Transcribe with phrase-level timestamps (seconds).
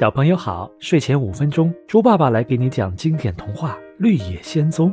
[0.00, 4.90] 小朋友好，睡前五分钟，猪爸爸来给你讲经典童话《绿野仙踪》。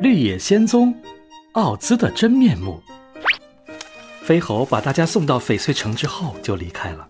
[0.00, 0.92] 绿野仙踪，
[1.52, 2.82] 奥兹的真面目。
[4.20, 7.08] 飞猴把大家送到翡翠城之后就离开了。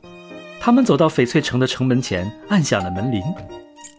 [0.61, 3.23] 他们走到翡翠城的城门前，按响了门铃。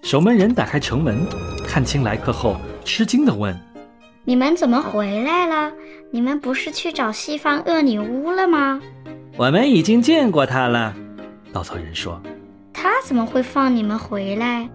[0.03, 1.25] 守门人打开城门，
[1.67, 2.55] 看清来客后，
[2.85, 3.59] 吃惊地问
[4.23, 5.73] ：“你们怎么回来了？
[6.11, 8.79] 你们不是去找西方恶女巫了吗？”
[9.37, 10.95] 我们已经见过她了，
[11.51, 12.21] 稻草人说。
[12.81, 14.67] 他怎么会放你们回来？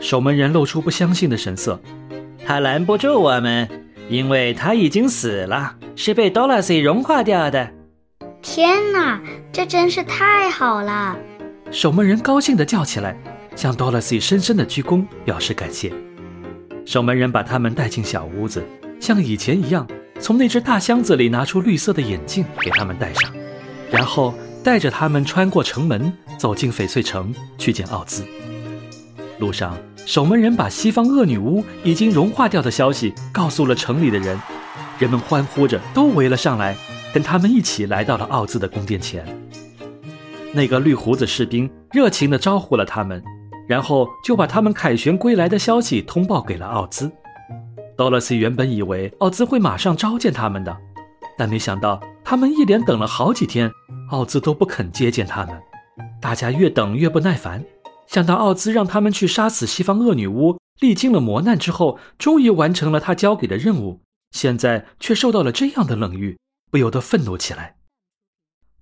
[0.00, 1.78] 守门人露出不相信的神色。
[2.46, 3.68] 他拦不住我们，
[4.08, 7.68] 因为他已经死了，是被 Dorothy 融化掉的。
[8.40, 9.20] 天哪，
[9.52, 11.14] 这真是太好了！
[11.70, 13.14] 守门人高兴地叫起来，
[13.54, 15.92] 向 Dorothy 深深的鞠躬，表示感谢。
[16.86, 18.64] 守门人把他们带进小屋子，
[18.98, 19.86] 像以前一样，
[20.20, 23.30] 从那只大箱子里拿出绿色的眼镜给他们戴上，
[23.90, 24.32] 然后。
[24.66, 28.24] 带着他们穿过城门，走进翡翠城去见奥兹。
[29.38, 34.36] 路上，守门人把西方恶女巫已经融化掉的消息告诉了城里的人，
[34.98, 36.76] 人们欢呼着都围了上来，
[37.14, 39.24] 跟他们一起来到了奥兹的宫殿前。
[40.52, 43.22] 那个绿胡子士兵热情地招呼了他们，
[43.68, 47.08] 然后就把他们凯旋归来的消息通报给了奥兹。
[47.96, 50.76] 多萝西原本以为奥兹会马上召见他们的，
[51.38, 53.70] 但没想到他们一连等了好几天。
[54.10, 55.60] 奥兹都不肯接见他们，
[56.20, 57.64] 大家越等越不耐烦。
[58.06, 66.38] 想到奥兹让他们去杀死西方恶女巫，历经了磨难之后，终于完成了他交给的任务，现在却受到了这样的冷遇，
[66.70, 67.76] 不由得愤怒起来。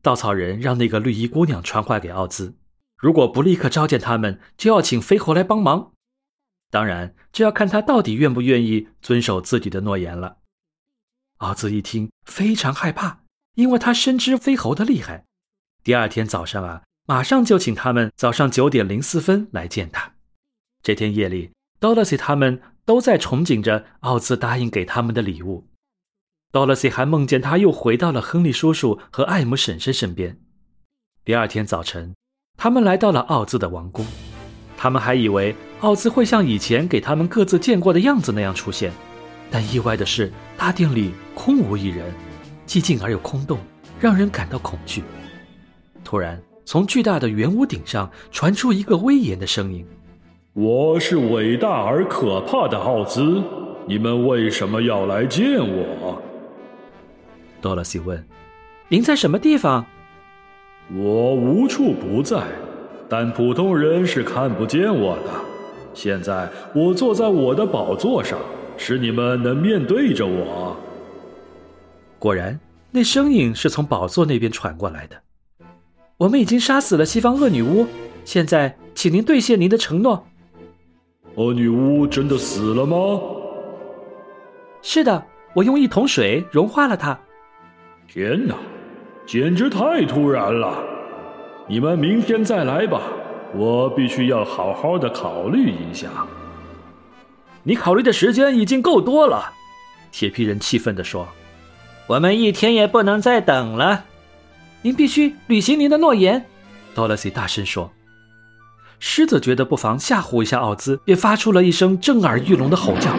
[0.02, 2.58] 稻草人让那个绿衣姑娘传话给奥兹，
[2.98, 5.92] 如果不立刻召见他们，就要请飞猴来帮忙。
[6.70, 10.36] 当然，这要看他到底愿不愿意遵守自己的诺言了。
[11.38, 13.23] 奥兹一听，非常害怕。
[13.54, 15.24] 因为他深知飞猴的厉害，
[15.84, 20.14] 第二天早上啊，马上就请他们早上九点零四分来见他。
[20.82, 25.68] 这天夜里，Dorothy 他们都在憧憬着奥兹答应给他们的礼物。
[26.52, 30.38] Dorothy 还梦见他又回到了亨利叔叔和艾姆婶婶身边。
[31.24, 32.14] 第二天早晨，
[32.58, 34.04] 他们来到了奥兹的王宫，
[34.76, 38.92] 他们还以为奥兹会像以前给他们各自见过的样子那样出现，
[39.50, 42.12] 但意外的是，大殿里空无一人。
[42.66, 43.58] 寂静而又空洞，
[44.00, 45.02] 让人感到恐惧。
[46.02, 49.86] 突然，从巨大的圆屋顶上传出一个威严的声音
[50.54, 53.42] ：“我是伟大而可怕的奥兹，
[53.86, 56.22] 你们为什么要来见我？”
[57.60, 58.22] 多萝西问
[58.88, 59.84] ：“您在什么地方
[60.94, 62.42] ？”“我无处不在，
[63.08, 65.30] 但普通人是看不见我的。
[65.94, 68.38] 现在我坐在我的宝座上，
[68.76, 70.76] 使你们能面对着我。”
[72.24, 72.58] 果然，
[72.90, 75.22] 那声音是从宝座那边传过来的。
[76.16, 77.86] 我们已经杀死了西方恶女巫，
[78.24, 80.26] 现在请您兑现您的承诺。
[81.34, 82.96] 恶女巫真的死了吗？
[84.80, 87.20] 是的，我用一桶水融化了她。
[88.08, 88.54] 天哪，
[89.26, 90.82] 简直太突然了！
[91.68, 93.02] 你们明天再来吧，
[93.54, 96.08] 我必须要好好的考虑一下。
[97.62, 99.52] 你考虑的时间已经够多了，
[100.10, 101.28] 铁皮人气愤地说。
[102.06, 104.04] 我们一天也不能再等了，
[104.82, 106.44] 您必须履行您的诺言。
[106.94, 107.90] 多萝西大声说。
[109.00, 113.14] 狮子觉得不妨吓唬一下奥兹，便发出了一声震耳欲聋的吼叫。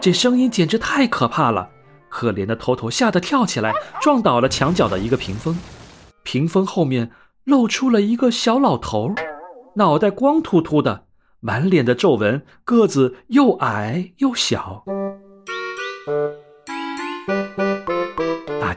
[0.00, 1.68] 这声音简直太可怕了，
[2.08, 5.56] 可怜的头头吓得跳起来，撞倒了墙角的一个屏风。
[6.24, 7.10] 屏风后面
[7.44, 9.14] 露出了一个小老头，
[9.76, 11.04] 脑袋光秃秃的，
[11.40, 14.84] 满脸的皱纹，个子又矮又小。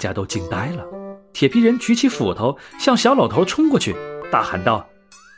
[0.03, 0.85] 大家都惊呆了，
[1.31, 3.95] 铁皮人举起斧头向小老头冲过去，
[4.29, 4.85] 大喊道：“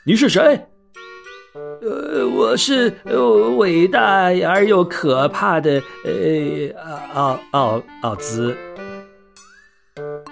[0.07, 0.59] 你是谁
[1.83, 2.91] ？”“呃，我是
[3.57, 8.57] 伟大而又可怕的呃奥奥奥兹。”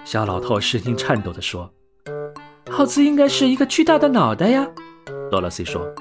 [0.04, 1.72] 小老头声音颤抖地说
[2.76, 4.66] ：“奥兹应该是一个巨大的脑袋呀。”
[5.30, 5.94] 多萝西说：“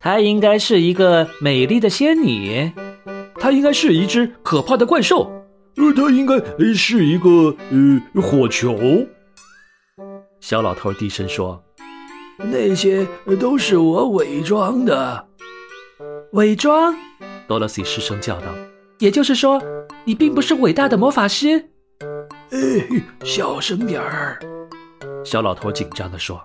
[0.00, 2.72] 他应该是一个美丽的仙女，
[3.36, 5.32] 他应该是一只可怕的怪兽。”
[5.76, 6.34] 呃，他应该
[6.74, 9.06] 是一个呃火球。
[10.40, 11.62] 小老头低声说
[12.38, 13.06] ：“那些
[13.38, 15.28] 都是我伪装的。”
[16.32, 16.94] 伪装？
[17.46, 18.46] 多萝西失声叫道
[18.98, 19.62] ：“也就是说，
[20.04, 21.70] 你并不是伟大的魔法师？”
[22.50, 22.58] 哎，
[23.24, 24.38] 小声点儿。
[25.24, 26.40] 小老头紧张地说：“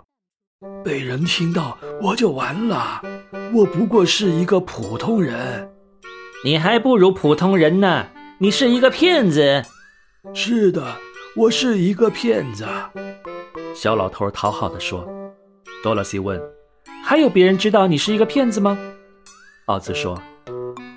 [0.84, 3.02] 被人听到我就完了。
[3.54, 5.70] 我不过是一个普通人。
[6.44, 8.08] 你还不如普通人呢。”
[8.44, 9.64] 你是一个骗子，
[10.34, 10.84] 是的，
[11.34, 12.66] 我是一个骗子。
[13.74, 15.08] 小老头讨好的说。
[15.82, 16.38] 多萝西问
[17.06, 18.78] ：“还有别人知道你是一个骗子吗？
[19.68, 20.22] 奥兹说：“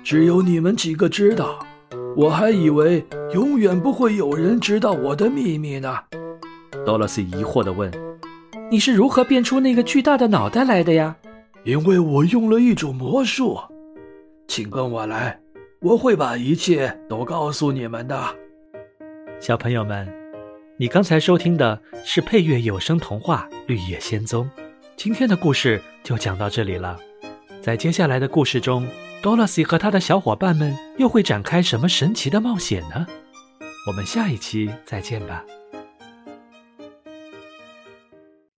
[0.03, 1.65] 只有你们几个知道。
[2.17, 5.97] 我还以为永远不会有人知道我的秘密呢。”
[6.85, 7.89] 多萝西疑惑的问
[8.69, 11.15] ：“你是如何变出那个巨大的脑袋来的呀？”
[11.63, 13.57] 因为我用了一种魔术，
[14.49, 15.39] 请跟我来，
[15.87, 18.21] 我会把一切都告诉你们的。
[19.39, 20.05] 小朋友们，
[20.75, 24.43] 你刚才收听的是配乐有声童话《绿野仙踪》，
[24.97, 26.99] 今天的故事就讲到这里了。
[27.61, 28.85] 在接下来的故事中，
[29.21, 33.07] 多萝西和他的小伙伴们又会展开什么神奇的冒险呢？
[33.87, 35.45] 我们下一期再见吧。